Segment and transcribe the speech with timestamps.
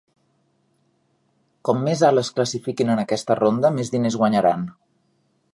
[1.69, 4.69] Com més alt es classifiquin en aquesta ronda, més diners guanyaran.